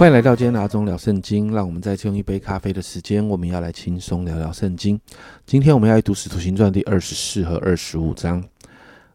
[0.00, 1.52] 欢迎来到今天的阿忠聊圣经。
[1.52, 4.98] 让我们再次用一杯咖啡的时间，我们要来轻松聊聊圣经。
[5.44, 8.42] 今天我们要来读《使徒行传》第二十四和二十五章。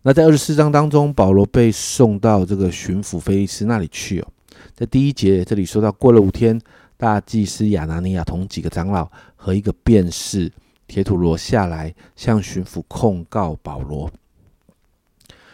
[0.03, 4.27] 那在二十四章当中，保罗被送到这个巡抚菲利斯那里去哦。
[4.75, 6.61] 在第一节这里说到，过了五天，
[6.97, 10.51] 大祭司亚拿尼亚同几个长老和一个辩士
[10.85, 14.07] 铁土罗下来，向巡抚控告保罗。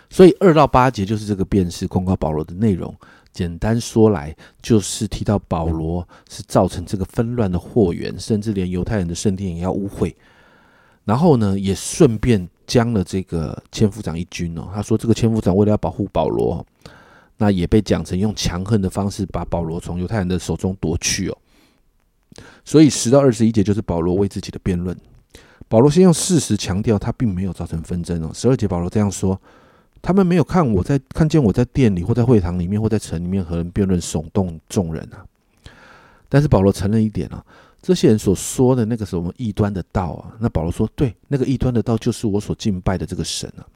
[0.10, 2.94] 所以二到八节就是这个辩士控告保罗的内容。
[3.34, 10.14] 简单说来，就是提到保罗是造成这个纷乱的祸源，甚至连犹太人的圣殿也要污秽。
[11.06, 14.70] 然后呢，也顺便将了这个千夫长一军哦。
[14.74, 16.66] 他说，这个千夫长为了要保护保罗，
[17.38, 21.38] 那也被讲成用强横的方式把保罗从犹太人的手中夺去哦。
[22.64, 24.96] 所以十到二十一节就是保罗为自己的辩论。
[25.68, 28.30] 保罗先用事实强调他并没有造成纷争哦。
[28.34, 29.40] 十二节保罗这样说。
[30.02, 35.26] 他们没有看我在看见我在店里或在会堂里面或在城里面和人辩论耸动众人啊。
[36.28, 37.46] 但是保罗承认一点啊，
[37.82, 43.68] 这些人所说的那个什么异端的道啊，那保罗说对，那个异端的道就是我所敬拜的这个神啊。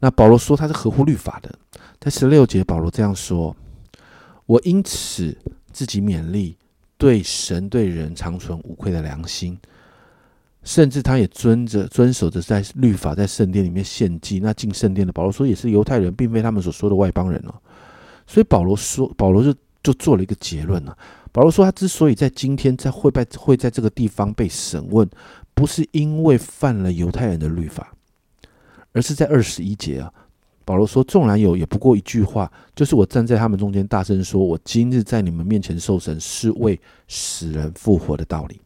[0.00, 1.58] 那保罗说他是合乎律法的，
[1.98, 3.56] 在十六节保罗这样说：
[4.44, 5.34] 我因此
[5.72, 6.56] 自己勉励，
[6.98, 9.58] 对神对人长存无愧的良心。
[10.66, 14.40] 甚至他也遵着遵守着在律法在圣殿里面献祭。
[14.40, 17.54] 那进圣殿的保罗说也是犹太人，并非他们所说的外邦人哦。
[18.26, 20.98] 所以保罗说，保罗就就做了一个结论了。
[21.30, 25.08] 保罗说，他之所以在今天在会拜会在这个地方被审问，
[25.54, 27.94] 不是因为犯了犹太人的律法，
[28.90, 30.12] 而是在二十一节啊。
[30.64, 38.60] 保罗说，纵然有，也不过一句话，就是我站在他们中间大声说，我今日在你们面前受审，是为死人复活的道理。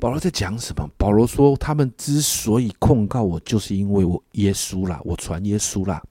[0.00, 0.88] 保罗在讲什么？
[0.96, 6.02] 保罗说，他们之所以控告我，就是因为我耶稣啦，我传耶稣啦。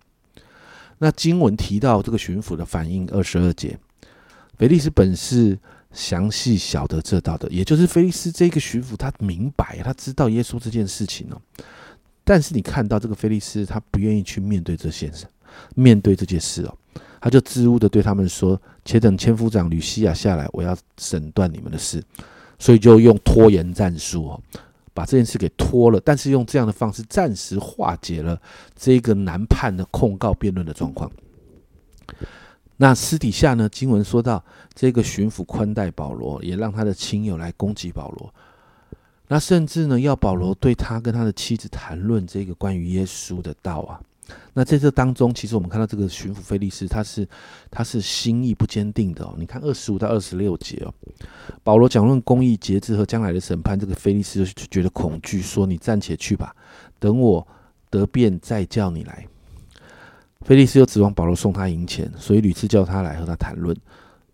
[0.98, 3.78] 那经文提到这个巡抚的反应，二十二节，
[4.58, 5.60] 菲利斯本是
[5.92, 11.42] 详细晓得这道的，也就是菲利斯这个巡抚，他明白，他知道耶稣这件事情哦。
[12.24, 15.26] 但是你看到这个菲利斯，他不愿意去面对这件事，
[15.76, 16.78] 面对这件事哦，
[17.20, 22.02] 他就支吾的对他们说：“且等千夫长吕西亚下来，我要审断你们的事。”
[22.58, 24.42] 所以就用拖延战术哦，
[24.94, 28.42] 把这件事给拖了，但是用这样的方式暂时化解了
[28.76, 31.12] 这个难判的控告辩论的状况。
[32.78, 34.44] 那私底下呢，经文说到
[34.74, 38.34] 这个巡抚宽待保罗，也让他的亲友来攻击保罗，
[39.28, 44.02] 那甚至呢要保罗对他跟他的妻子谈论这个关于耶稣的道啊。
[44.54, 47.28] 那在这当中，其实我们看到这个巡抚菲利斯，他是
[47.70, 49.36] 他是心意不坚定的哦。
[49.38, 50.94] 你看二十五到二十六节哦，
[51.64, 56.56] 保罗讲论公义、节制和将来的审判，这个菲利斯就觉得恐惧，说：“你暂且去吧，
[57.00, 57.46] 等我
[57.90, 59.28] 得便再叫你来。”
[60.42, 63.76] 菲利斯又指望保罗送他银钱，所以屡次叫他来和他谈论。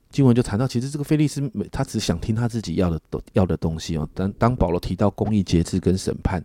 [0.09, 2.99] 经文就谈到，其实这个菲利斯没他只想听他自己要的
[3.31, 4.07] 要的东西哦。
[4.13, 6.43] 当当保罗提到公义、节制跟审判，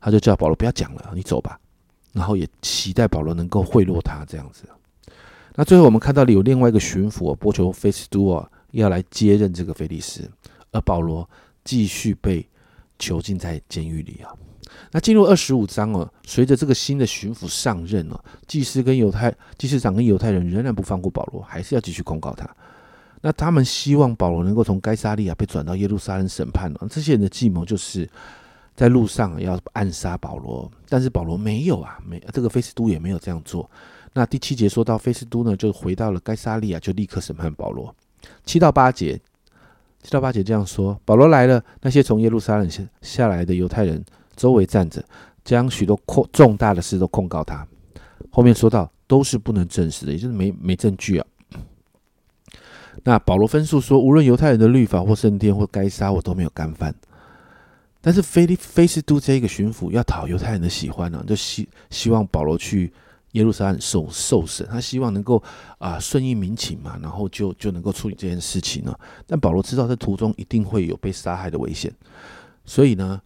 [0.00, 1.58] 他就叫保罗不要讲了，你走吧。
[2.14, 4.62] 然后也期待保罗能够贿赂他这样子。
[5.56, 10.30] 那最后我们看到了有另外一个巡抚波求菲斯都啊要来接任这个菲利斯，
[10.70, 11.28] 而保罗
[11.64, 12.48] 继续被
[12.98, 14.32] 囚禁在监狱里啊。
[14.90, 22.48] 那进入二十五章哦，随着这个新的巡抚上任哦，祭司跟犹太祭司长跟犹太人仍然不放过保罗，还是要继续控告他。
[23.20, 26.86] 那他们希望保罗能够从该沙利亚被转到耶路撒冷审判了。
[26.88, 28.08] 这些人的计谋就是。
[28.74, 33.70] 在路上要暗杀保罗，但是保罗没有啊，没这个菲斯都也没有这样做。
[34.12, 37.94] 那第七节说到菲斯都呢，就回到了该沙利亚，就立刻审判保罗。
[38.44, 39.20] 七到八节，
[40.02, 44.04] 七到八节这样说：保罗来了，那些从耶路撒冷下下来的犹太人
[44.36, 45.04] 周围站着，
[45.44, 47.66] 将许多控重大的事都控告他。
[48.30, 51.26] 后面说到都是不能证实的，也就是没没证据啊。
[53.02, 56.94] 那保罗分述说，无论犹太人的律法或圣殿或该杀，我都没有干犯。
[58.06, 62.92] 但是菲利菲斯都这个巡抚要讨犹太人的喜欢呢，就希希望保罗去
[63.32, 65.42] 耶路撒冷受受审，他希望能够
[65.78, 68.94] 啊顺应民情嘛，然后就就能够处理这件事情呢。
[69.26, 71.90] 但保罗知道在途中一定会有被杀害的危险，
[72.66, 73.18] 所以呢，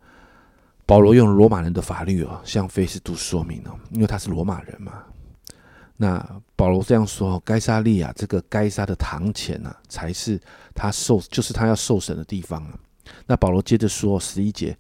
[0.87, 5.03] 保罗用罗马人的法律啊向菲斯都说明了，因为他是罗马人嘛。
[5.97, 10.41] 那保罗这样说：该沙利亚这个该杀的堂前呢，才是
[10.73, 12.79] 他受就是他要受审的地方啊。
[13.27, 14.77] 那保罗接着说十一节：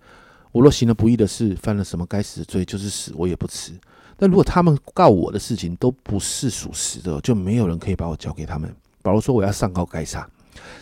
[0.52, 3.72] 我若行了不义的事，犯了什么该死的罪，就是死，我也不辞。
[4.16, 8.74] 但如果他们告我的事情都不是属实的，就没有人可以把我交给他们。
[9.02, 10.28] 保罗说：“我要上告该杀，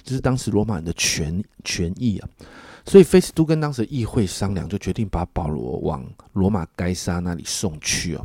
[0.02, 2.28] 这是当时罗马人的权权益啊。”
[2.86, 8.24] 所以菲斯都跟当时议会商量，就决定把保罗往罗马该杀那里送去哦。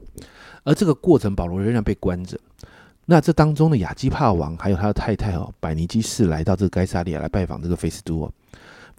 [0.63, 2.39] 而这个过程，保罗仍然被关着。
[3.05, 8.31] 那这当中的亚基帕王还有他的太太哦，百尼基士来到这个该萨利亚来拜访这个菲斯都哦，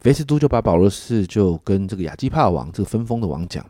[0.02, 3.64] 菲斯都就把保罗事就跟这个亚基帕王这个分封的王讲。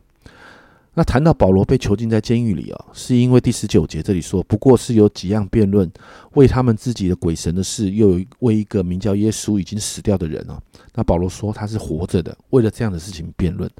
[0.95, 5.91] 那谈到保罗被囚禁在监狱里啊，是因为第十九节这里说，不过是有几样辩论，
[6.33, 10.59] 为他们自己的鬼神的事，又有为一个名叫耶稣已经死掉的人哦。
[10.95, 13.71] 那保罗说他是活着的，为了这样的事情辩论，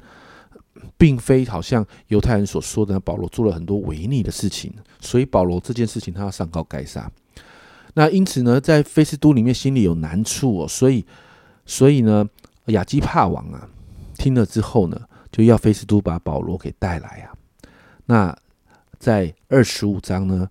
[0.97, 7.11] 并非好像犹太人所说的，保罗做了很多违逆的事情，所以保罗这件事情他要上告该杀。
[7.93, 11.05] 那因此呢，在菲斯都里面心里有难处哦，所以
[11.67, 12.27] 所以呢，
[12.67, 13.67] 亚基帕王啊
[14.17, 14.99] 听了之后呢。
[15.33, 17.33] 就要菲斯都把保罗给带来啊。
[18.05, 18.37] 那
[18.99, 20.47] 在二十五章呢，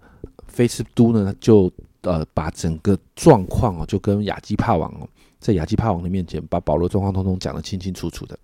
[0.49, 8.37] 菲斯都呢就呃把整个状况哦，就跟亚基帕王哦，在亚基帕王的面前把保罗状况通通讲得清清楚楚的。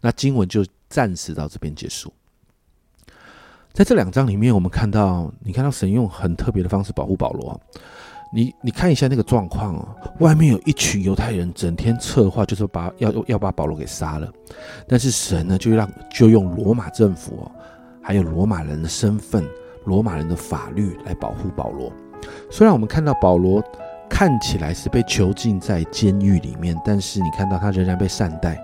[0.00, 2.10] 那经文就暂时到这边结束。
[3.74, 7.60] 在这两章里面，我们看到，你看到神用很特别的方式保护保罗。
[8.34, 9.88] 你你看一下那个状况哦，
[10.20, 14.26] 外面有一群犹太人整天策划，就是把要要把保罗给杀了。
[14.88, 17.52] 但是神呢，就让就用罗马政府哦，
[18.00, 19.46] 还有罗马人的身份、
[19.84, 21.92] 罗马人的法律来保护保罗。
[22.50, 23.62] 虽然我们看到保罗
[24.08, 28.58] 看起来是被囚禁在监狱里面，但是你看到他仍然被善待。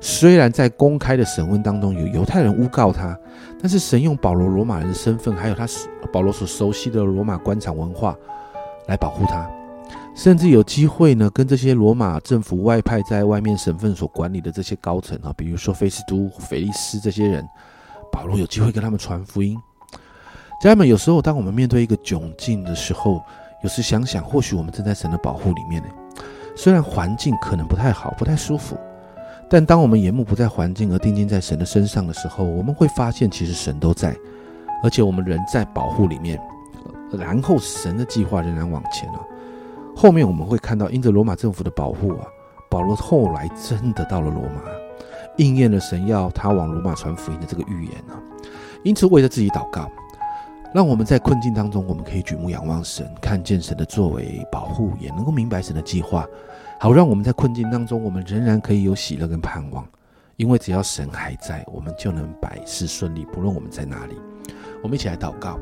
[0.00, 3.16] 虽然在公开的审问当中有犹太人诬告他，
[3.60, 5.68] 但是神用保罗罗马人的身份，还有他
[6.12, 8.16] 保罗所熟悉的罗马官场文化。
[8.86, 9.48] 来保护他，
[10.14, 17.46] 甚至有机会呢，跟这些罗马政府外派在外面省份所管理的这些高层啊，比如说菲斯都、腓利斯这些人，
[18.12, 19.58] 保罗有机会跟他们传福音。
[20.60, 23.22] 家人们，有时候当我们面对一个窘境的时候，
[23.62, 25.88] 有时想想，或许我们正在神的保护里面呢。
[26.56, 28.78] 虽然环境可能不太好、不太舒服，
[29.50, 34.14] 但当我们眼目不在环境而定睛在神的身上的时候，我们会发现，其实神都在，
[34.82, 36.40] 而且我们人在保护里面。
[37.16, 39.20] 然后神的计划仍然往前了。
[39.96, 42.26] 后面我们会看到，因着罗马政府的保护啊，
[42.68, 44.62] 保罗后来真的到了罗马，
[45.36, 48.18] 应验了神要他往罗马传福音的这个预言啊。
[48.82, 49.90] 因此，为了自己祷告，
[50.74, 56.26] 让我们在困境当中，我们可以举目仰望神，看见神的作为保护，也能够明白神的计划，
[56.80, 59.86] 好让我们在困境当中，我们仍然可以有喜乐跟盼望。
[60.36, 64.18] 因为只要神还在，我们就能百事顺利，不论我们在哪里。
[64.82, 65.60] 我们一起来祷告。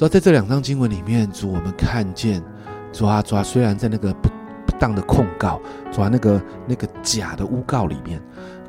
[0.00, 2.42] 主要在这两章经文里面，主我们看见，
[2.90, 4.30] 主啊主啊，虽然在那个不
[4.64, 5.60] 不当的控告，
[5.92, 8.18] 主啊那个那个假的诬告里面，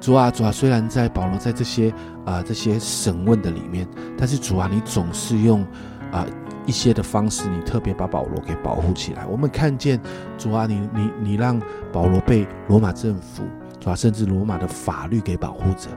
[0.01, 1.89] 主啊主啊，虽然在保罗在这些
[2.25, 3.87] 啊这些审问的里面，
[4.17, 5.65] 但是主啊你总是用
[6.11, 6.27] 啊
[6.65, 9.25] 一些的方式，你特别把保罗给保护起来。
[9.25, 9.97] 我们看见
[10.37, 11.57] 主啊你你你让
[11.93, 13.43] 保罗被罗马政府
[13.79, 15.87] 主啊甚至罗马的法律给保护着，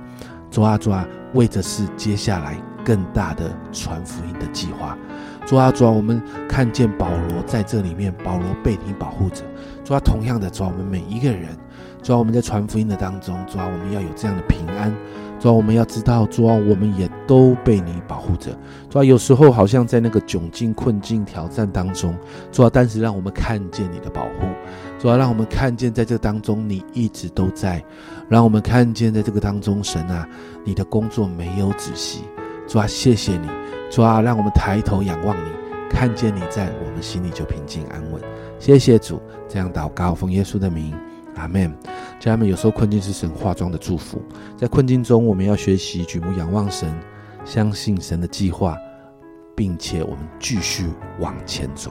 [0.55, 4.97] 主啊主啊，为的是接下来更大的传福音的计划。
[5.45, 9.43] 主啊，主啊，我们看见保罗在这里面，保罗被你保护着。
[9.83, 11.49] 主啊，同样的，主啊，我们每一个人，
[12.05, 14.95] 主啊，我们在传福音的当中，主啊，我们要有这样的平安。
[15.41, 18.57] 主啊，我们要知道，主啊，我们也都被你保护着。
[18.89, 22.17] 主啊，有时候好像在那个窘境、困境、挑战当中，
[22.53, 24.47] 主啊，但是让我们看见你的保护。
[25.05, 27.85] 主啊，让我们看见在这当中你一直都在，
[28.27, 30.27] 让我们看见在这个当中，神啊，
[30.65, 32.23] 你的工作没有止息。
[32.67, 33.47] 主啊，谢谢你。
[33.91, 35.51] 主啊，让我们抬头仰望你，
[35.91, 38.23] 看见你在我们心里就平静安稳。
[38.59, 40.95] 谢谢主，这样祷告奉耶稣的名，
[41.37, 41.71] 阿门。
[42.19, 44.23] 家人们，有时候困境是神化妆的祝福，
[44.57, 46.91] 在困境中，我们要学习举目仰望神，
[47.45, 48.75] 相信神的计划，
[49.55, 50.89] 并且我们继续
[51.21, 51.91] 往前走。